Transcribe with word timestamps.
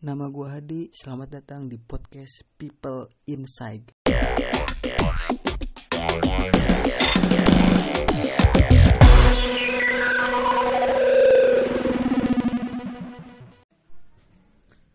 Nama 0.00 0.32
gue 0.32 0.48
Hadi, 0.48 0.88
selamat 0.96 1.28
datang 1.28 1.68
di 1.68 1.76
podcast 1.76 2.48
People 2.56 3.04
Inside. 3.28 4.00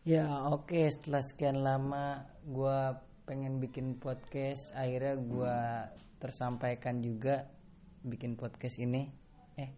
Ya 0.02 0.26
oke. 0.50 0.74
Setelah 0.90 1.22
sekian 1.22 1.62
lama 1.62 2.26
gue 2.42 2.80
pengen 3.30 3.62
bikin 3.62 4.02
podcast 4.02 4.74
akhirnya 4.74 5.22
gue 5.22 5.58
tersampaikan 6.18 7.06
juga 7.06 7.46
bikin 8.02 8.34
podcast 8.34 8.82
ini. 8.82 9.14
Eh 9.54 9.70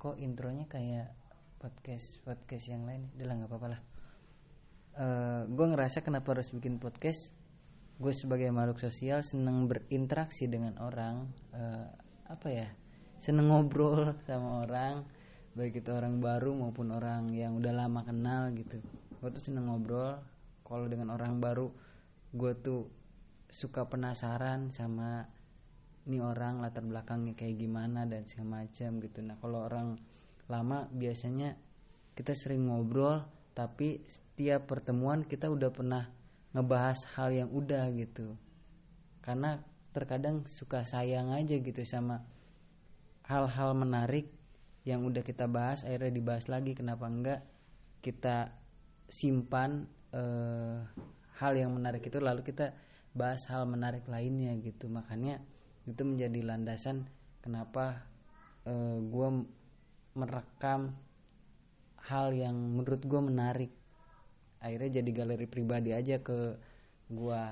kok 0.00 0.16
intronya 0.16 0.64
kayak 0.64 1.12
podcast 1.60 2.16
podcast 2.24 2.72
yang 2.72 2.88
lain? 2.88 3.12
Udah 3.12 3.26
lah 3.28 3.36
nggak 3.44 3.52
apa-apa 3.52 3.68
lah 3.76 3.97
Eh 4.98 5.46
gue 5.46 5.66
ngerasa 5.70 6.02
kenapa 6.02 6.34
harus 6.34 6.50
bikin 6.50 6.82
podcast? 6.82 7.30
Gue 8.02 8.10
sebagai 8.10 8.50
makhluk 8.50 8.82
sosial 8.82 9.22
seneng 9.22 9.70
berinteraksi 9.70 10.50
dengan 10.50 10.74
orang 10.82 11.30
eh, 11.54 11.86
apa 12.26 12.48
ya? 12.50 12.66
Seneng 13.22 13.46
ngobrol 13.46 14.10
sama 14.26 14.66
orang 14.66 15.06
baik 15.54 15.82
itu 15.82 15.90
orang 15.94 16.18
baru 16.18 16.50
maupun 16.54 16.90
orang 16.90 17.30
yang 17.30 17.54
udah 17.54 17.70
lama 17.70 18.02
kenal 18.02 18.50
gitu. 18.58 18.82
Gue 19.22 19.30
tuh 19.30 19.42
seneng 19.42 19.70
ngobrol. 19.70 20.18
Kalau 20.66 20.90
dengan 20.90 21.14
orang 21.14 21.38
baru 21.38 21.70
gue 22.34 22.52
tuh 22.58 22.90
suka 23.46 23.86
penasaran 23.86 24.74
sama 24.74 25.24
ini 26.10 26.18
orang 26.18 26.58
latar 26.58 26.82
belakangnya 26.82 27.38
kayak 27.38 27.54
gimana 27.54 28.02
dan 28.02 28.26
segala 28.26 28.66
macam 28.66 28.98
gitu. 28.98 29.22
Nah 29.22 29.38
kalau 29.38 29.62
orang 29.62 29.94
lama 30.50 30.90
biasanya 30.90 31.54
kita 32.18 32.34
sering 32.34 32.66
ngobrol 32.66 33.37
tapi 33.58 34.06
setiap 34.06 34.70
pertemuan 34.70 35.26
kita 35.26 35.50
udah 35.50 35.74
pernah 35.74 36.06
ngebahas 36.54 37.02
hal 37.18 37.34
yang 37.34 37.50
udah 37.50 37.90
gitu. 37.90 38.38
Karena 39.18 39.58
terkadang 39.90 40.46
suka 40.46 40.86
sayang 40.86 41.34
aja 41.34 41.58
gitu 41.58 41.82
sama 41.82 42.22
hal-hal 43.26 43.74
menarik 43.74 44.30
yang 44.86 45.02
udah 45.02 45.26
kita 45.26 45.50
bahas 45.50 45.82
akhirnya 45.82 46.14
dibahas 46.14 46.46
lagi 46.46 46.78
kenapa 46.78 47.10
enggak 47.10 47.42
kita 47.98 48.54
simpan 49.10 49.90
eh, 50.14 50.78
hal 51.42 51.52
yang 51.58 51.74
menarik 51.74 52.06
itu 52.06 52.22
lalu 52.22 52.46
kita 52.46 52.78
bahas 53.10 53.42
hal 53.50 53.66
menarik 53.66 54.06
lainnya 54.06 54.54
gitu. 54.62 54.86
Makanya 54.86 55.42
itu 55.82 56.06
menjadi 56.06 56.46
landasan 56.46 57.10
kenapa 57.42 58.06
gue 59.00 59.28
merekam 60.12 60.92
hal 62.08 62.32
yang 62.32 62.56
menurut 62.56 63.04
gue 63.04 63.20
menarik. 63.20 63.72
Akhirnya 64.58 64.98
jadi 64.98 65.10
galeri 65.12 65.46
pribadi 65.46 65.94
aja 65.94 66.18
ke 66.18 66.56
gue 67.08 67.42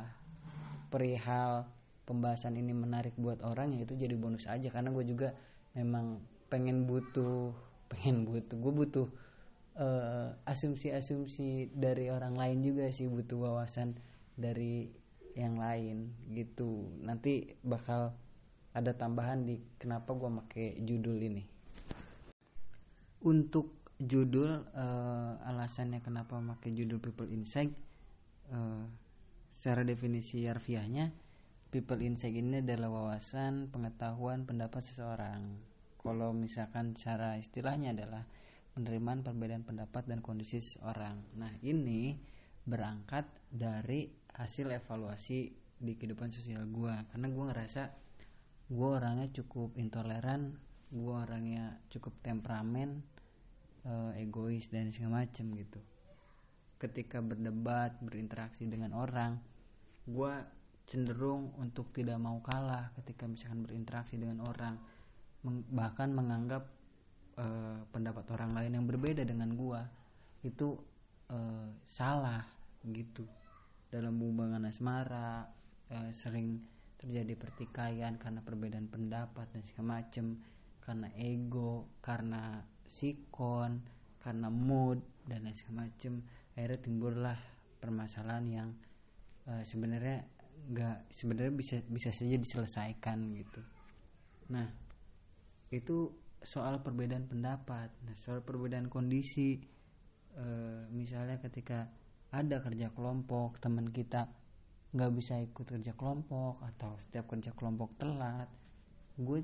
perihal 0.91 1.69
pembahasan 2.09 2.57
ini 2.59 2.73
menarik 2.73 3.15
buat 3.21 3.43
orang 3.45 3.77
ya 3.77 3.85
itu 3.85 3.95
jadi 3.95 4.17
bonus 4.17 4.49
aja. 4.49 4.73
Karena 4.73 4.91
gue 4.91 5.05
juga 5.05 5.37
memang 5.77 6.25
pengen 6.49 6.89
butuh 6.89 7.53
pengen 7.93 8.27
butuh 8.27 8.57
gue 8.59 8.73
butuh 8.73 9.07
eh, 9.79 10.29
asumsi-asumsi 10.49 11.77
dari 11.77 12.09
orang 12.09 12.35
lain 12.35 12.65
juga 12.65 12.89
sih. 12.89 13.07
Butuh 13.07 13.37
wawasan 13.37 14.01
dari 14.35 14.89
yang 15.37 15.61
lain 15.61 16.17
gitu. 16.33 16.89
Nanti 17.05 17.55
bakal 17.61 18.17
ada 18.73 18.93
tambahan 18.97 19.45
di 19.45 19.61
kenapa 19.77 20.17
gue 20.17 20.29
pakai 20.49 20.81
judul 20.81 21.21
ini. 21.21 21.45
Untuk 23.25 23.76
judul 23.97 24.65
eh, 24.77 25.33
alasannya 25.49 26.05
kenapa 26.05 26.37
pakai 26.37 26.73
judul 26.77 27.01
People 27.01 27.29
Insight 27.33 27.73
eh, 28.53 28.85
secara 29.49 29.83
definisi 29.83 30.45
harfiahnya 30.45 31.13
People 31.73 32.01
Insight 32.05 32.37
ini 32.37 32.63
adalah 32.63 32.89
wawasan 32.89 33.69
pengetahuan 33.69 34.47
pendapat 34.47 34.81
seseorang. 34.81 35.61
Kalau 35.99 36.31
misalkan 36.31 36.95
cara 36.95 37.35
istilahnya 37.37 37.91
adalah 37.91 38.23
penerimaan 38.73 39.27
perbedaan 39.27 39.67
pendapat 39.67 40.07
dan 40.07 40.23
kondisi 40.23 40.63
seseorang. 40.63 41.19
Nah 41.35 41.51
ini 41.67 42.17
berangkat 42.63 43.27
dari 43.51 44.09
hasil 44.39 44.71
evaluasi 44.73 45.53
di 45.77 45.93
kehidupan 45.99 46.33
sosial 46.33 46.65
gue 46.65 46.95
karena 47.13 47.29
gue 47.29 47.45
ngerasa 47.53 47.83
gue 48.73 48.89
orangnya 48.89 49.29
cukup 49.31 49.77
intoleran 49.77 50.57
gue 50.89 51.15
orangnya 51.15 51.77
cukup 51.93 52.17
temperamen 52.25 53.05
eh, 53.87 54.23
egois 54.27 54.67
dan 54.69 54.91
segala 54.91 55.23
macem 55.25 55.55
gitu. 55.55 55.81
Ketika 56.77 57.23
berdebat 57.25 57.97
berinteraksi 58.03 58.69
dengan 58.69 58.93
orang 58.93 59.39
gue 60.07 60.35
cenderung 60.87 61.51
untuk 61.59 61.91
tidak 61.91 62.21
mau 62.23 62.39
kalah 62.45 62.95
ketika 63.03 63.27
misalkan 63.27 63.67
berinteraksi 63.67 64.15
dengan 64.21 64.45
orang 64.47 64.79
Meng- 65.47 65.67
bahkan 65.71 66.11
menganggap 66.11 66.67
eh, 67.39 67.81
pendapat 67.95 68.27
orang 68.35 68.51
lain 68.55 68.73
yang 68.83 68.87
berbeda 68.87 69.23
dengan 69.23 69.55
gue 69.55 69.81
itu 70.43 70.75
eh, 71.31 71.69
salah 71.87 72.43
gitu. 72.83 73.27
Dalam 73.87 74.19
hubungan 74.19 74.67
asmara 74.67 75.47
eh, 75.91 76.11
sering 76.11 76.63
terjadi 76.97 77.39
pertikaian 77.39 78.17
karena 78.19 78.41
perbedaan 78.43 78.89
pendapat 78.91 79.47
dan 79.53 79.63
segala 79.63 80.01
macem 80.01 80.41
karena 80.81 81.11
ego 81.19 81.99
karena 82.03 82.63
sikon 82.89 83.85
karena 84.23 84.49
mood 84.51 85.03
dan 85.27 85.47
lain 85.47 85.55
segala 85.55 85.87
macem. 85.87 86.25
Akhirnya 86.57 86.79
timbullah 86.81 87.39
permasalahan 87.79 88.47
yang 88.49 88.69
eh, 89.47 89.63
sebenarnya 89.63 90.25
nggak 90.67 91.13
sebenarnya 91.13 91.53
bisa 91.55 91.77
bisa 91.87 92.11
saja 92.11 92.35
diselesaikan 92.35 93.19
gitu. 93.39 93.63
Nah 94.51 94.67
itu 95.71 96.11
soal 96.43 96.81
perbedaan 96.83 97.27
pendapat. 97.27 97.91
Nah 98.07 98.15
soal 98.19 98.43
perbedaan 98.43 98.91
kondisi 98.91 99.61
eh, 100.35 100.83
misalnya 100.91 101.39
ketika 101.39 101.87
ada 102.35 102.59
kerja 102.59 102.91
kelompok 102.91 103.63
teman 103.63 103.89
kita 103.89 104.27
nggak 104.97 105.13
bisa 105.13 105.37
ikut 105.43 105.67
kerja 105.67 105.93
kelompok 105.93 106.63
atau 106.63 106.97
setiap 106.97 107.29
kerja 107.29 107.53
kelompok 107.53 108.01
telat 108.01 108.49
gue 109.17 109.41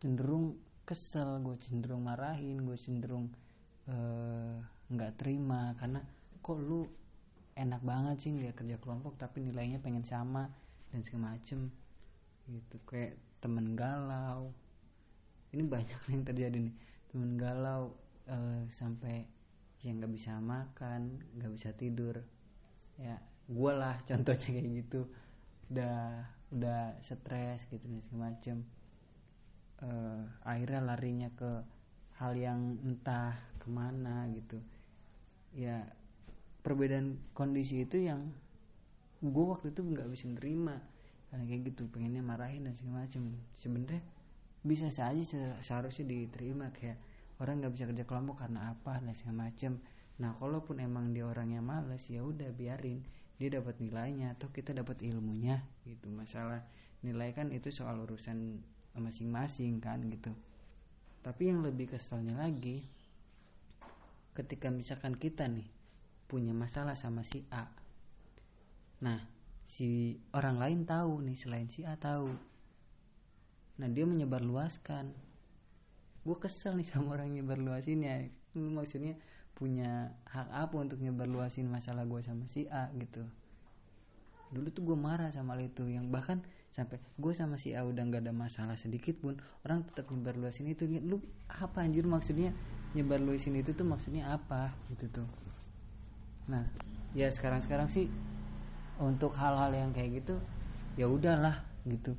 cenderung 0.00 0.56
kesel 0.84 1.40
gue 1.40 1.56
cenderung 1.60 2.04
marahin 2.04 2.60
gue 2.64 2.76
cenderung 2.76 3.32
eh, 3.88 4.56
nggak 4.92 5.12
terima 5.16 5.72
karena 5.80 6.04
kok 6.44 6.60
lu 6.60 6.84
enak 7.54 7.80
banget 7.86 8.16
sih 8.18 8.30
nggak 8.34 8.58
kerja 8.58 8.76
kelompok 8.82 9.14
tapi 9.14 9.40
nilainya 9.40 9.78
pengen 9.78 10.02
sama 10.02 10.50
dan 10.90 11.00
segala 11.02 11.34
macem. 11.34 11.70
Gitu 12.50 12.76
kayak 12.84 13.18
temen 13.38 13.78
galau. 13.78 14.50
Ini 15.54 15.62
banyak 15.64 16.00
yang 16.12 16.22
terjadi 16.26 16.58
nih. 16.58 16.74
Temen 17.10 17.38
galau 17.38 17.94
eh, 18.26 18.62
sampai 18.68 19.26
yang 19.86 20.00
nggak 20.00 20.12
bisa 20.12 20.36
makan 20.42 21.22
nggak 21.38 21.52
bisa 21.54 21.70
tidur. 21.72 22.20
Ya 22.98 23.18
gue 23.46 23.72
lah 23.72 23.96
contohnya 24.08 24.50
kayak 24.50 24.70
gitu. 24.84 25.06
Udah 25.70 26.28
udah 26.54 26.94
stres 27.02 27.66
gitu 27.66 27.82
dan 27.82 27.98
segala 28.04 28.30
macem 28.30 28.62
eh, 29.82 30.22
akhirnya 30.46 30.80
larinya 30.84 31.28
ke 31.34 31.50
hal 32.20 32.38
yang 32.38 32.78
entah 32.84 33.34
ke 33.58 33.66
mana 33.66 34.28
gitu. 34.30 34.60
Ya 35.54 35.88
perbedaan 36.62 37.18
kondisi 37.34 37.82
itu 37.82 37.98
yang 38.00 38.30
gue 39.24 39.44
waktu 39.44 39.72
itu 39.74 39.82
nggak 39.82 40.08
bisa 40.10 40.30
nerima. 40.30 40.78
Karena 41.30 41.50
kayak 41.50 41.62
gitu 41.74 41.90
pengennya 41.90 42.22
marahin 42.22 42.68
dan 42.68 42.74
segala 42.78 43.06
macem. 43.06 43.34
Sebenarnya 43.58 44.02
bisa 44.62 44.88
saja 44.94 45.22
se- 45.26 45.58
seharusnya 45.64 46.06
diterima. 46.06 46.70
Kayak 46.70 47.00
orang 47.42 47.64
nggak 47.64 47.72
bisa 47.74 47.84
kerja 47.90 48.04
kelompok 48.06 48.46
karena 48.46 48.70
apa 48.70 49.02
dan 49.02 49.14
segala 49.16 49.50
macem. 49.50 49.82
Nah 50.22 50.30
kalaupun 50.38 50.78
emang 50.78 51.10
dia 51.10 51.26
orangnya 51.26 51.58
males 51.58 52.06
ya 52.06 52.22
udah 52.22 52.54
biarin. 52.54 53.02
Dia 53.34 53.50
dapat 53.50 53.82
nilainya 53.82 54.38
atau 54.38 54.46
kita 54.54 54.70
dapat 54.70 55.02
ilmunya 55.02 55.58
gitu. 55.82 56.06
Masalah 56.06 56.62
nilai 57.02 57.34
kan 57.34 57.50
itu 57.50 57.74
soal 57.74 57.98
urusan 57.98 58.62
masing-masing 58.98 59.82
kan 59.82 60.02
gitu. 60.10 60.30
Tapi 61.24 61.50
yang 61.50 61.64
lebih 61.64 61.90
keselnya 61.90 62.36
lagi 62.36 62.84
ketika 64.34 64.68
misalkan 64.68 65.14
kita 65.14 65.46
nih 65.46 65.66
punya 66.26 66.50
masalah 66.50 66.98
sama 66.98 67.22
si 67.22 67.46
A. 67.54 67.70
Nah 69.00 69.22
si 69.64 70.18
orang 70.34 70.60
lain 70.60 70.80
tahu 70.84 71.24
nih 71.24 71.38
selain 71.38 71.70
si 71.70 71.86
A 71.86 71.94
tahu. 71.96 72.28
Nah 73.80 73.88
dia 73.90 74.04
menyebarluaskan. 74.06 75.10
Gue 76.24 76.36
kesel 76.40 76.76
nih 76.78 76.88
sama 76.88 77.18
orang 77.18 77.32
yang 77.32 77.44
nyebarluasin 77.44 78.00
ya. 78.04 78.16
Maksudnya 78.54 79.18
punya 79.54 80.14
hak 80.30 80.50
apa 80.50 80.76
untuk 80.78 80.98
nyebarluasin 80.98 81.70
masalah 81.70 82.02
gue 82.06 82.20
sama 82.22 82.46
si 82.50 82.66
A 82.70 82.90
gitu. 82.98 83.22
Dulu 84.50 84.68
tuh 84.70 84.82
gue 84.82 84.98
marah 84.98 85.30
sama 85.30 85.58
itu. 85.62 85.86
Yang 85.86 86.06
bahkan 86.10 86.38
sampai 86.74 86.98
gue 86.98 87.30
sama 87.30 87.54
si 87.54 87.70
A 87.70 87.86
udah 87.86 88.02
nggak 88.02 88.26
ada 88.26 88.34
masalah 88.34 88.74
sedikit 88.74 89.14
pun 89.22 89.38
orang 89.62 89.86
tetap 89.86 90.10
nyebarluasin 90.10 90.66
itu 90.66 90.90
lu 90.90 91.22
apa 91.46 91.86
anjir? 91.86 92.02
Maksudnya 92.02 92.50
nyebarluasin 92.98 93.54
itu 93.54 93.70
tuh 93.78 93.86
maksudnya 93.86 94.34
apa? 94.34 94.74
Gitu 94.90 95.06
tuh. 95.14 95.28
Nah 96.50 96.66
ya 97.14 97.30
sekarang 97.30 97.62
sekarang 97.62 97.86
sih 97.86 98.10
untuk 98.98 99.38
hal-hal 99.38 99.70
yang 99.70 99.94
kayak 99.94 100.18
gitu 100.18 100.34
ya 100.98 101.06
udahlah 101.06 101.62
gitu. 101.86 102.18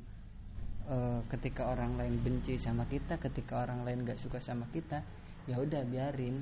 E, 0.88 1.20
ketika 1.28 1.68
orang 1.68 2.00
lain 2.00 2.16
benci 2.16 2.56
sama 2.56 2.88
kita 2.88 3.20
ketika 3.20 3.60
orang 3.60 3.84
lain 3.84 4.08
gak 4.08 4.16
suka 4.16 4.40
sama 4.40 4.64
kita 4.72 5.04
ya 5.44 5.60
udah 5.60 5.84
biarin. 5.84 6.40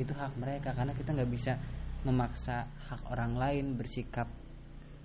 Itu 0.00 0.16
hak 0.16 0.40
mereka 0.40 0.72
karena 0.72 0.96
kita 0.96 1.12
nggak 1.12 1.28
bisa 1.28 1.60
memaksa 2.08 2.72
hak 2.88 3.04
orang 3.12 3.36
lain 3.36 3.76
bersikap 3.76 4.32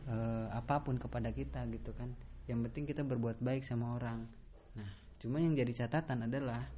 e, 0.08 0.16
apa 0.56 0.80
pun 0.88 0.96
kepada 0.96 1.36
kita 1.36 1.68
gitu 1.68 1.92
kan 1.92 2.16
yang 2.46 2.62
penting 2.66 2.86
kita 2.86 3.02
berbuat 3.02 3.42
baik 3.42 3.66
sama 3.66 3.98
orang. 3.98 4.26
Nah 4.78 4.92
cuma 5.18 5.42
yang 5.42 5.58
jadi 5.58 5.86
catatan 5.86 6.30
adalah 6.30 6.70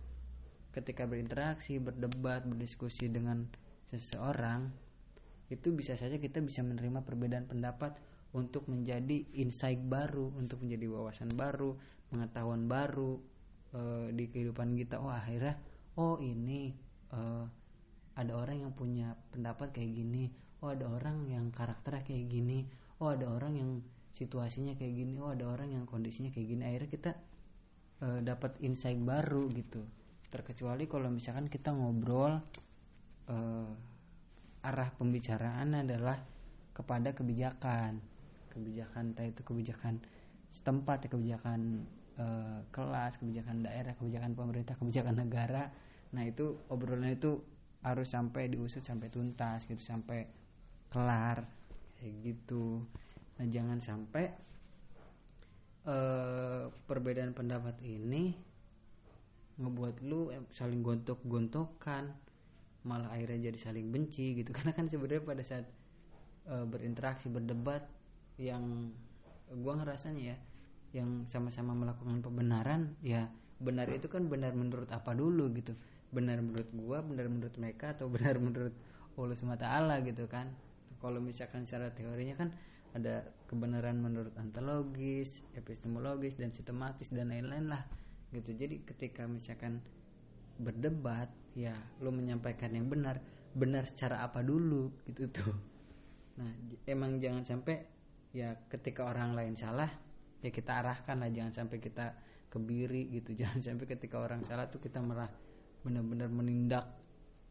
ketika 0.72 1.10
berinteraksi 1.10 1.82
berdebat 1.82 2.46
berdiskusi 2.46 3.10
dengan 3.10 3.50
seseorang 3.90 4.70
itu 5.48 5.72
bisa 5.74 5.96
saja 5.96 6.20
kita 6.20 6.44
bisa 6.44 6.62
menerima 6.62 7.02
perbedaan 7.08 7.48
pendapat 7.48 7.96
untuk 8.36 8.68
menjadi 8.68 9.24
insight 9.40 9.80
baru 9.80 10.36
untuk 10.36 10.62
menjadi 10.62 10.92
wawasan 10.92 11.32
baru 11.34 11.80
pengetahuan 12.12 12.68
baru 12.68 13.18
e, 13.72 14.12
di 14.12 14.28
kehidupan 14.28 14.76
kita. 14.76 15.00
Oh 15.00 15.12
akhirnya 15.12 15.56
oh 15.96 16.20
ini 16.20 16.76
e, 17.10 17.20
ada 18.20 18.34
orang 18.36 18.68
yang 18.68 18.74
punya 18.76 19.16
pendapat 19.32 19.72
kayak 19.72 19.92
gini. 19.96 20.30
Oh 20.60 20.74
ada 20.74 20.86
orang 20.90 21.32
yang 21.32 21.50
karakternya 21.50 22.04
kayak 22.04 22.28
gini. 22.28 22.68
Oh 23.00 23.14
ada 23.16 23.30
orang 23.32 23.54
yang 23.56 23.72
situasinya 24.18 24.74
kayak 24.74 24.94
gini 24.98 25.22
oh 25.22 25.30
ada 25.30 25.46
orang 25.46 25.70
yang 25.70 25.86
kondisinya 25.86 26.34
kayak 26.34 26.48
gini 26.50 26.64
akhirnya 26.66 26.90
kita 26.90 27.12
e, 28.02 28.08
dapat 28.26 28.58
insight 28.66 28.98
baru 28.98 29.46
gitu. 29.54 29.86
Terkecuali 30.34 30.90
kalau 30.90 31.14
misalkan 31.14 31.46
kita 31.46 31.70
ngobrol 31.70 32.42
e, 33.30 33.38
arah 34.66 34.90
pembicaraan 34.98 35.86
adalah 35.86 36.18
kepada 36.74 37.14
kebijakan. 37.14 38.02
Kebijakan 38.50 39.14
entah 39.14 39.30
itu 39.30 39.46
kebijakan 39.46 40.02
setempat 40.50 41.06
ya 41.06 41.10
kebijakan 41.14 41.86
e, 42.18 42.26
kelas 42.74 43.22
kebijakan 43.22 43.70
daerah 43.70 43.94
kebijakan 43.94 44.34
pemerintah 44.34 44.74
kebijakan 44.82 45.22
negara. 45.22 45.70
Nah 46.18 46.26
itu 46.26 46.58
obrolan 46.74 47.14
itu 47.14 47.46
harus 47.86 48.10
sampai 48.10 48.50
diusut 48.50 48.82
sampai 48.82 49.14
tuntas 49.14 49.70
gitu 49.70 49.78
sampai 49.78 50.26
kelar 50.90 51.46
kayak 52.02 52.14
gitu 52.26 52.82
nah 53.38 53.46
jangan 53.46 53.78
sampai 53.78 54.26
uh, 55.88 56.70
perbedaan 56.86 57.32
pendapat 57.32 57.78
ini 57.86 58.36
ngebuat 59.58 60.06
lu 60.06 60.30
saling 60.54 60.86
gontok-gontokan 60.86 62.14
malah 62.86 63.10
akhirnya 63.12 63.52
jadi 63.52 63.60
saling 63.60 63.90
benci 63.90 64.38
gitu. 64.38 64.54
Karena 64.56 64.72
kan 64.72 64.88
sebenarnya 64.88 65.24
pada 65.26 65.44
saat 65.44 65.66
uh, 66.48 66.64
berinteraksi 66.64 67.28
berdebat 67.28 67.84
yang 68.38 68.94
gua 69.52 69.80
ngerasanya 69.82 70.36
ya 70.36 70.38
yang 70.96 71.28
sama-sama 71.28 71.76
melakukan 71.76 72.24
pembenaran 72.24 72.96
ya 73.04 73.28
benar 73.58 73.90
itu 73.92 74.08
kan 74.08 74.30
benar 74.30 74.54
menurut 74.54 74.88
apa 74.94 75.12
dulu 75.18 75.50
gitu. 75.58 75.74
Benar 76.14 76.40
menurut 76.40 76.70
gua 76.78 77.02
benar 77.02 77.28
menurut 77.28 77.56
mereka 77.58 77.98
atau 77.98 78.08
benar 78.14 78.38
menurut 78.38 78.74
Allah 79.18 79.36
semata 79.36 79.66
Allah 79.68 80.00
gitu 80.06 80.30
kan. 80.30 80.54
Kalau 81.02 81.18
misalkan 81.22 81.66
secara 81.66 81.94
teorinya 81.94 82.38
kan 82.38 82.54
ada 82.98 83.24
kebenaran 83.46 84.02
menurut 84.02 84.34
ontologis 84.36 85.46
epistemologis 85.54 86.36
dan 86.36 86.52
sistematis 86.52 87.14
dan 87.14 87.30
lain-lain 87.30 87.70
lah 87.70 87.86
gitu. 88.34 88.58
Jadi 88.58 88.84
ketika 88.84 89.30
misalkan 89.30 89.80
berdebat 90.58 91.30
ya 91.54 91.78
lo 92.02 92.10
menyampaikan 92.10 92.74
yang 92.74 92.90
benar 92.90 93.22
benar 93.54 93.86
secara 93.86 94.26
apa 94.26 94.42
dulu 94.42 94.90
gitu 95.06 95.30
tuh. 95.30 95.56
Nah 96.42 96.52
emang 96.90 97.22
jangan 97.22 97.46
sampai 97.46 97.86
ya 98.36 98.58
ketika 98.68 99.08
orang 99.08 99.34
lain 99.34 99.56
salah 99.56 99.90
ya 100.42 100.50
kita 100.54 100.84
arahkan 100.84 101.18
lah 101.18 101.30
jangan 101.32 101.54
sampai 101.54 101.78
kita 101.80 102.14
kebiri 102.48 103.12
gitu. 103.12 103.36
Jangan 103.40 103.60
sampai 103.60 103.86
ketika 103.86 104.18
orang 104.24 104.42
salah 104.44 104.72
tuh 104.72 104.80
kita 104.80 105.04
malah 105.04 105.28
benar-benar 105.84 106.32
menindak 106.32 106.86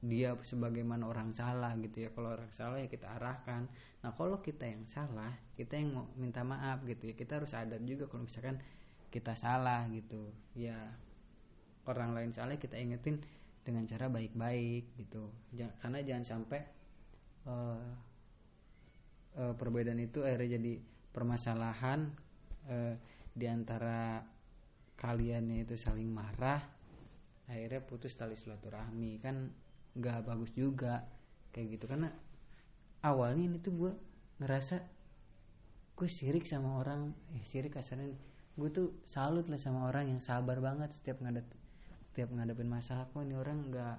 dia 0.06 0.38
sebagaimana 0.38 1.06
orang 1.10 1.34
salah 1.34 1.74
gitu 1.78 2.06
ya. 2.06 2.10
Kalau 2.14 2.38
orang 2.38 2.50
salah 2.54 2.78
ya 2.78 2.88
kita 2.88 3.10
arahkan. 3.18 3.66
Nah 4.02 4.10
kalau 4.14 4.38
kita 4.40 4.64
yang 4.66 4.86
salah 4.86 5.34
kita 5.58 5.76
yang 5.76 5.98
mau 5.98 6.06
minta 6.14 6.46
maaf 6.46 6.86
gitu 6.86 7.10
ya 7.10 7.14
kita 7.18 7.42
harus 7.42 7.52
sadar 7.52 7.82
juga 7.82 8.06
kalau 8.06 8.24
misalkan 8.24 8.62
kita 9.10 9.34
salah 9.34 9.84
gitu. 9.90 10.30
Ya 10.54 10.78
orang 11.86 12.14
lain 12.14 12.30
salah 12.34 12.58
kita 12.58 12.78
ingetin 12.78 13.22
dengan 13.66 13.82
cara 13.86 14.06
baik-baik 14.06 14.94
gitu. 14.94 15.30
Karena 15.82 15.98
jangan 16.06 16.24
sampai 16.24 16.60
uh, 17.50 17.86
uh, 19.42 19.54
perbedaan 19.58 19.98
itu 19.98 20.22
akhirnya 20.22 20.58
jadi 20.58 20.72
permasalahan 21.10 22.10
uh, 22.70 22.94
di 23.34 23.46
antara 23.50 24.22
kaliannya 24.96 25.68
itu 25.68 25.76
saling 25.76 26.08
marah 26.08 26.62
akhirnya 27.46 27.82
putus 27.82 28.14
tali 28.14 28.34
silaturahmi. 28.34 29.22
Kan 29.22 29.50
nggak 29.96 30.28
bagus 30.28 30.52
juga 30.52 31.08
kayak 31.50 31.80
gitu. 31.80 31.84
Karena 31.88 32.12
awalnya 33.02 33.48
ini 33.48 33.58
tuh 33.58 33.72
gue 33.72 33.92
ngerasa 34.44 34.76
gue 35.96 36.08
sirik 36.12 36.44
sama 36.44 36.76
orang 36.76 37.16
eh 37.32 37.40
sirik 37.40 37.72
kasarnya 37.72 38.12
gue 38.56 38.68
tuh 38.68 39.00
salut 39.04 39.48
lah 39.48 39.56
sama 39.56 39.88
orang 39.88 40.12
yang 40.12 40.20
sabar 40.20 40.60
banget 40.60 40.92
setiap 40.92 41.24
ngadep 41.24 41.48
setiap 42.12 42.28
ngadepin 42.32 42.68
masalah. 42.68 43.08
Kok 43.12 43.24
ini 43.24 43.36
orang 43.36 43.72
nggak 43.72 43.98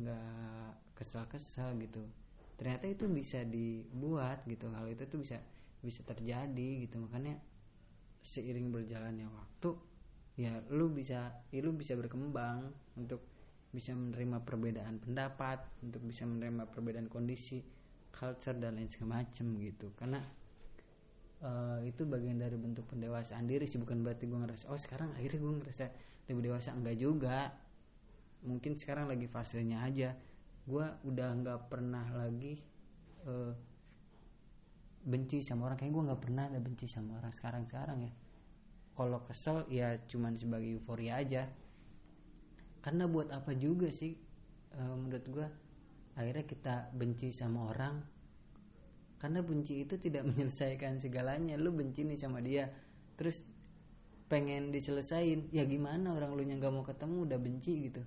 nggak 0.00 0.70
kesal-kesal 0.96 1.76
gitu. 1.80 2.04
Ternyata 2.56 2.88
itu 2.88 3.08
bisa 3.08 3.40
dibuat 3.44 4.44
gitu. 4.44 4.68
Hal 4.72 4.88
itu 4.88 5.04
tuh 5.08 5.20
bisa 5.24 5.40
bisa 5.80 6.04
terjadi 6.04 6.84
gitu. 6.84 7.00
Makanya 7.00 7.40
seiring 8.20 8.68
berjalannya 8.68 9.28
waktu 9.32 9.72
ya 10.36 10.52
lu 10.72 10.92
bisa 10.92 11.32
ya 11.52 11.60
lu 11.60 11.72
bisa 11.72 11.96
berkembang 11.96 12.72
untuk 12.96 13.24
bisa 13.70 13.94
menerima 13.94 14.42
perbedaan 14.42 14.98
pendapat 14.98 15.62
untuk 15.86 16.02
bisa 16.02 16.26
menerima 16.26 16.66
perbedaan 16.66 17.06
kondisi 17.06 17.62
culture 18.10 18.58
dan 18.58 18.76
lain 18.76 18.90
semacam 18.90 19.46
gitu. 19.62 19.94
Karena 19.94 20.18
uh, 21.46 21.78
itu 21.86 22.02
bagian 22.02 22.42
dari 22.42 22.58
bentuk 22.58 22.90
pendewasaan 22.90 23.46
diri 23.46 23.70
sih 23.70 23.78
bukan 23.78 24.02
berarti 24.02 24.26
gue 24.26 24.38
ngerasa 24.38 24.74
oh 24.74 24.78
sekarang 24.78 25.14
akhirnya 25.14 25.38
gue 25.38 25.52
ngerasa 25.62 25.84
lebih 26.26 26.42
dewasa. 26.50 26.74
Enggak 26.74 26.96
juga. 26.98 27.38
Mungkin 28.42 28.74
sekarang 28.74 29.06
lagi 29.06 29.30
fasenya 29.30 29.86
aja. 29.86 30.18
Gue 30.66 30.86
udah 31.06 31.28
nggak 31.38 31.70
pernah 31.70 32.06
lagi 32.10 32.58
uh, 33.30 33.54
benci 35.06 35.46
sama 35.46 35.70
orang. 35.70 35.78
Kayak 35.78 35.94
gue 35.94 36.02
nggak 36.10 36.20
pernah 36.26 36.44
ada 36.50 36.58
benci 36.58 36.90
sama 36.90 37.22
orang 37.22 37.30
sekarang 37.30 37.62
sekarang 37.70 37.98
ya. 38.02 38.12
Kalau 38.98 39.22
kesel 39.22 39.62
ya 39.70 39.94
cuman 40.10 40.34
sebagai 40.34 40.74
euforia 40.74 41.22
aja 41.22 41.46
karena 42.80 43.04
buat 43.04 43.28
apa 43.28 43.52
juga 43.56 43.92
sih 43.92 44.16
e, 44.72 44.80
menurut 44.80 45.26
gue 45.28 45.46
akhirnya 46.16 46.44
kita 46.44 46.74
benci 46.96 47.32
sama 47.32 47.70
orang. 47.70 47.96
Karena 49.20 49.44
benci 49.44 49.84
itu 49.84 50.00
tidak 50.00 50.24
menyelesaikan 50.28 50.96
segalanya. 50.96 51.60
Lu 51.60 51.72
benci 51.72 52.04
nih 52.04 52.18
sama 52.18 52.40
dia 52.40 52.68
terus 53.20 53.44
pengen 54.32 54.70
diselesain 54.70 55.50
ya 55.50 55.66
gimana 55.66 56.14
orang 56.14 56.38
lu 56.38 56.46
yang 56.46 56.62
nggak 56.62 56.72
mau 56.72 56.84
ketemu 56.86 57.28
udah 57.28 57.38
benci 57.38 57.72
gitu. 57.90 58.02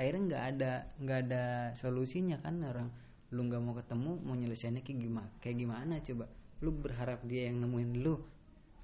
Akhirnya 0.00 0.22
nggak 0.24 0.44
ada 0.56 0.72
nggak 1.02 1.18
ada 1.28 1.44
solusinya 1.76 2.40
kan 2.40 2.64
orang. 2.64 2.88
Lu 3.32 3.44
nggak 3.44 3.60
mau 3.60 3.76
ketemu 3.76 4.10
mau 4.24 4.36
nyelesainnya 4.36 4.80
kayak 4.80 4.98
gimana 5.04 5.30
kayak 5.44 5.56
gimana 5.60 5.94
coba? 6.00 6.24
Lu 6.64 6.70
berharap 6.72 7.20
dia 7.28 7.52
yang 7.52 7.60
nemuin 7.60 7.92
lu. 8.00 8.16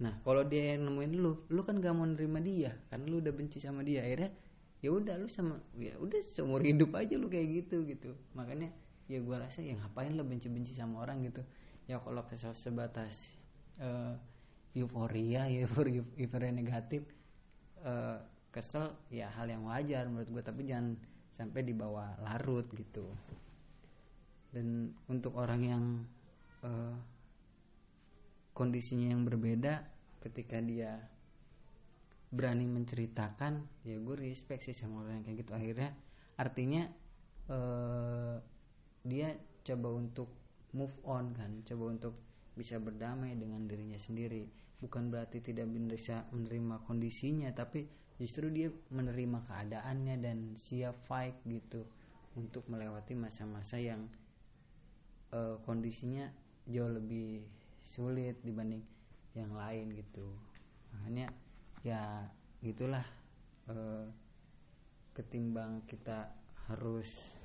Nah 0.04 0.20
kalau 0.20 0.44
dia 0.44 0.76
yang 0.76 0.84
nemuin 0.84 1.12
lu 1.16 1.32
lu 1.48 1.60
kan 1.64 1.80
gak 1.82 1.90
mau 1.90 2.06
nerima 2.06 2.38
dia 2.38 2.70
kan 2.86 3.02
lu 3.08 3.24
udah 3.24 3.32
benci 3.32 3.56
sama 3.56 3.80
dia. 3.80 4.04
Akhirnya 4.04 4.30
ya 4.78 4.94
udah 4.94 5.18
lu 5.18 5.26
sama 5.26 5.58
ya 5.74 5.98
udah 5.98 6.22
seumur 6.22 6.62
hidup 6.62 6.94
aja 6.94 7.18
lu 7.18 7.26
kayak 7.26 7.66
gitu 7.66 7.82
gitu. 7.86 8.14
Makanya 8.38 8.70
ya 9.10 9.18
gue 9.18 9.36
rasa 9.36 9.64
ya 9.64 9.74
ngapain 9.74 10.14
lu 10.14 10.22
benci-benci 10.22 10.76
sama 10.76 11.02
orang 11.02 11.26
gitu. 11.26 11.42
Ya 11.90 11.98
kalau 11.98 12.22
kesal 12.28 12.54
sebatas 12.54 13.34
uh, 13.82 14.14
euforia 14.78 15.48
euforia, 15.50 16.52
negatif 16.54 17.02
uh, 17.82 18.22
kesel 18.54 18.94
ya 19.10 19.26
hal 19.34 19.50
yang 19.50 19.66
wajar 19.66 20.06
menurut 20.06 20.30
gue 20.30 20.42
tapi 20.44 20.62
jangan 20.68 20.94
sampai 21.34 21.66
dibawa 21.66 22.14
larut 22.22 22.66
gitu. 22.74 23.06
Dan 24.54 24.94
untuk 25.10 25.36
orang 25.36 25.60
yang 25.60 25.84
uh, 26.64 26.96
kondisinya 28.54 29.14
yang 29.14 29.22
berbeda 29.22 29.86
ketika 30.18 30.58
dia 30.58 30.98
berani 32.28 32.68
menceritakan 32.68 33.64
ya 33.88 33.96
gue 33.96 34.16
respect 34.20 34.68
sih 34.68 34.76
sama 34.76 35.04
orang 35.04 35.20
yang 35.20 35.24
kayak 35.24 35.38
gitu. 35.44 35.52
Akhirnya 35.56 35.90
artinya 36.36 36.82
uh, 37.48 38.36
dia 39.04 39.32
coba 39.64 39.88
untuk 39.96 40.28
move 40.76 40.92
on 41.08 41.32
kan 41.32 41.64
coba 41.64 41.96
untuk 41.96 42.14
bisa 42.52 42.76
berdamai 42.76 43.38
dengan 43.38 43.64
dirinya 43.64 43.96
sendiri. 43.96 44.44
Bukan 44.78 45.10
berarti 45.10 45.42
tidak 45.42 45.66
bisa 45.72 46.28
menerima 46.30 46.84
kondisinya 46.86 47.50
tapi 47.56 47.88
justru 48.18 48.50
dia 48.50 48.68
menerima 48.90 49.46
keadaannya 49.46 50.16
dan 50.20 50.38
siap 50.58 50.98
fight 51.06 51.38
gitu 51.46 51.86
untuk 52.34 52.66
melewati 52.70 53.14
masa-masa 53.18 53.78
yang 53.78 54.06
eh, 55.34 55.56
kondisinya 55.66 56.30
jauh 56.68 56.92
lebih 56.92 57.42
sulit 57.82 58.36
dibanding 58.44 58.84
yang 59.32 59.54
lain 59.54 59.94
gitu. 59.96 60.28
Makanya 60.92 61.32
ya 61.86 62.26
gitulah 62.62 63.04
eh, 63.70 64.06
ketimbang 65.14 65.86
kita 65.86 66.30
harus 66.70 67.38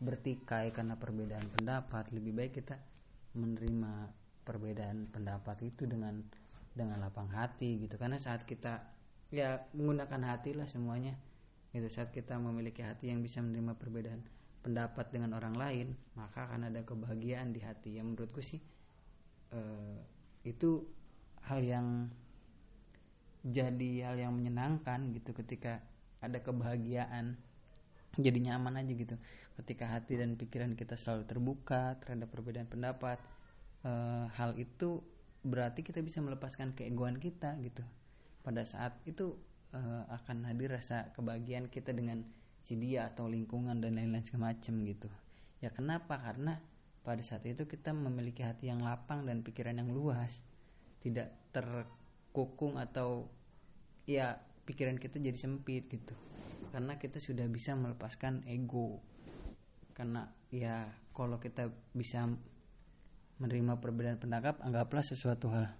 bertikai 0.00 0.72
karena 0.72 0.96
perbedaan 0.96 1.44
pendapat 1.52 2.08
lebih 2.16 2.32
baik 2.32 2.52
kita 2.56 2.80
menerima 3.36 4.10
perbedaan 4.42 5.06
pendapat 5.12 5.60
itu 5.68 5.84
dengan 5.84 6.24
dengan 6.72 6.98
lapang 7.04 7.28
hati 7.30 7.84
gitu. 7.84 8.00
Karena 8.00 8.16
saat 8.16 8.48
kita 8.48 8.80
ya 9.30 9.60
menggunakan 9.76 10.34
hati 10.34 10.56
lah 10.56 10.66
semuanya. 10.66 11.14
Gitu 11.70 11.86
saat 11.86 12.10
kita 12.10 12.34
memiliki 12.40 12.82
hati 12.82 13.14
yang 13.14 13.22
bisa 13.22 13.38
menerima 13.38 13.78
perbedaan 13.78 14.26
pendapat 14.60 15.14
dengan 15.14 15.38
orang 15.38 15.54
lain 15.54 15.94
maka 16.18 16.50
akan 16.50 16.72
ada 16.72 16.82
kebahagiaan 16.82 17.54
di 17.54 17.60
hati. 17.62 18.00
Yang 18.00 18.06
menurutku 18.10 18.42
sih 18.42 18.58
eh, 19.54 19.98
itu 20.48 20.82
hal 21.46 21.60
yang 21.62 22.10
jadi 23.40 24.12
hal 24.12 24.16
yang 24.20 24.32
menyenangkan 24.36 25.12
gitu 25.16 25.32
ketika 25.32 25.80
ada 26.20 26.38
kebahagiaan. 26.40 27.40
Jadi 28.18 28.38
nyaman 28.50 28.82
aja 28.82 28.92
gitu. 28.92 29.16
Ketika 29.56 29.86
hati 29.88 30.18
dan 30.18 30.36
pikiran 30.36 30.74
kita 30.76 30.98
selalu 30.98 31.24
terbuka 31.24 31.96
terhadap 32.02 32.28
perbedaan 32.28 32.68
pendapat 32.68 33.16
eh, 33.86 34.26
hal 34.36 34.58
itu 34.60 35.00
berarti 35.40 35.80
kita 35.80 36.04
bisa 36.04 36.20
melepaskan 36.20 36.76
keegoan 36.76 37.16
kita 37.16 37.56
gitu. 37.64 37.80
Pada 38.44 38.66
saat 38.66 38.98
itu 39.08 39.38
eh, 39.72 40.04
akan 40.10 40.50
hadir 40.50 40.74
rasa 40.74 41.14
kebahagiaan 41.16 41.72
kita 41.72 41.96
dengan 41.96 42.26
si 42.60 42.76
dia 42.76 43.08
atau 43.08 43.30
lingkungan 43.30 43.80
dan 43.80 43.96
lain-lain 43.96 44.26
semacam 44.26 44.74
gitu. 44.84 45.08
Ya 45.64 45.72
kenapa? 45.72 46.20
Karena 46.20 46.60
pada 47.00 47.24
saat 47.24 47.46
itu 47.48 47.64
kita 47.64 47.96
memiliki 47.96 48.44
hati 48.44 48.68
yang 48.68 48.84
lapang 48.84 49.24
dan 49.24 49.40
pikiran 49.40 49.80
yang 49.80 49.88
luas 49.88 50.44
tidak 51.00 51.32
terkukung 52.30 52.78
atau 52.78 53.26
ya 54.06 54.38
pikiran 54.62 55.02
kita 55.02 55.18
jadi 55.18 55.34
sempit 55.34 55.90
gitu. 55.90 56.14
Karena 56.70 56.94
kita 56.94 57.18
sudah 57.18 57.42
bisa 57.50 57.74
melepaskan 57.74 58.46
ego. 58.46 59.02
Karena 59.98 60.30
ya 60.54 60.86
kalau 61.10 61.42
kita 61.42 61.74
bisa 61.90 62.30
menerima 63.42 63.82
perbedaan 63.82 64.22
pendapat 64.22 64.62
anggaplah 64.62 65.02
sesuatu 65.02 65.50
hal 65.50 65.74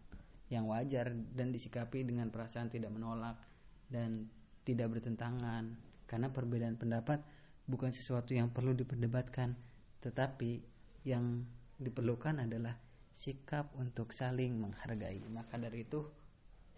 yang 0.51 0.67
wajar 0.67 1.15
dan 1.15 1.55
disikapi 1.55 2.03
dengan 2.03 2.35
perasaan 2.35 2.67
tidak 2.67 2.91
menolak 2.91 3.39
dan 3.87 4.27
tidak 4.67 4.91
bertentangan. 4.91 5.79
Karena 6.11 6.35
perbedaan 6.35 6.75
pendapat 6.75 7.23
bukan 7.71 7.95
sesuatu 7.95 8.35
yang 8.35 8.51
perlu 8.51 8.75
diperdebatkan 8.75 9.55
tetapi 10.03 10.67
yang 11.07 11.47
diperlukan 11.79 12.43
adalah 12.43 12.75
sikap 13.15 13.71
untuk 13.79 14.11
saling 14.11 14.59
menghargai. 14.59 15.23
Maka 15.31 15.55
dari 15.55 15.87
itu 15.87 16.20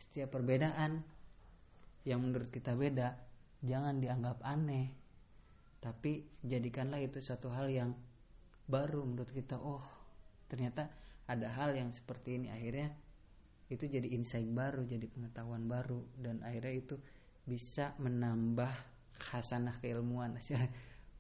setiap 0.03 0.35
perbedaan 0.35 1.07
yang 2.03 2.19
menurut 2.19 2.51
kita 2.51 2.75
beda 2.75 3.15
jangan 3.63 4.03
dianggap 4.03 4.43
aneh. 4.43 4.91
Tapi 5.79 6.43
jadikanlah 6.43 6.99
itu 6.99 7.23
suatu 7.23 7.51
hal 7.55 7.71
yang 7.71 7.91
baru 8.67 9.07
menurut 9.07 9.31
kita 9.31 9.59
oh 9.59 9.83
ternyata 10.51 10.91
ada 11.31 11.47
hal 11.55 11.79
yang 11.79 11.95
seperti 11.95 12.43
ini. 12.43 12.51
Akhirnya 12.51 12.91
itu 13.71 13.87
jadi 13.87 14.11
insight 14.11 14.51
baru 14.51 14.83
jadi 14.83 15.07
pengetahuan 15.07 15.71
baru 15.71 16.03
dan 16.19 16.43
akhirnya 16.43 16.75
itu 16.83 16.97
bisa 17.47 17.95
menambah 18.03 18.71
khasanah 19.31 19.79
keilmuan. 19.79 20.35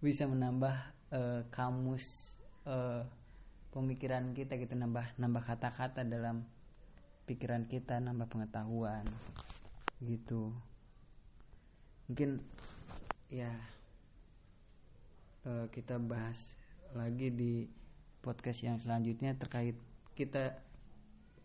Bisa 0.02 0.26
menambah 0.26 0.74
uh, 1.14 1.46
kamus 1.54 2.34
uh, 2.66 3.06
pemikiran 3.70 4.34
kita 4.34 4.58
gitu 4.58 4.74
nambah 4.74 5.14
nambah 5.14 5.46
kata-kata 5.46 6.02
dalam 6.02 6.42
pikiran 7.26 7.64
kita 7.70 8.02
nambah 8.02 8.28
pengetahuan 8.28 9.06
gitu. 10.02 10.50
Mungkin 12.10 12.42
ya 13.32 13.52
uh, 15.46 15.66
kita 15.70 15.96
bahas 16.02 16.58
lagi 16.92 17.32
di 17.32 17.66
podcast 18.20 18.62
yang 18.62 18.76
selanjutnya 18.76 19.34
terkait 19.34 19.74
kita 20.12 20.60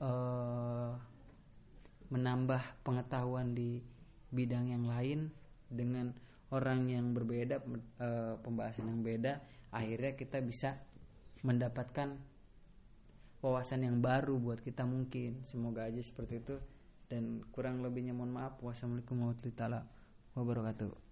uh, 0.03 0.93
menambah 2.11 2.61
pengetahuan 2.83 3.55
di 3.55 3.79
bidang 4.31 4.67
yang 4.71 4.85
lain 4.85 5.31
dengan 5.67 6.11
orang 6.51 6.87
yang 6.87 7.11
berbeda 7.11 7.59
uh, 7.99 8.39
pembahasan 8.43 8.87
yang 8.87 9.01
beda. 9.03 9.43
Akhirnya 9.71 10.15
kita 10.15 10.39
bisa 10.39 10.79
mendapatkan 11.43 12.15
wawasan 13.47 13.87
yang 13.87 14.03
baru 14.03 14.35
buat 14.35 14.59
kita 14.59 14.83
mungkin. 14.83 15.47
Semoga 15.47 15.87
aja 15.87 16.03
seperti 16.03 16.43
itu. 16.43 16.59
Dan 17.07 17.47
kurang 17.55 17.79
lebihnya 17.79 18.11
mohon 18.11 18.35
maaf. 18.35 18.59
Wassalamualaikum 18.59 19.15
warahmatullahi 19.23 19.87
wabarakatuh 20.35 21.06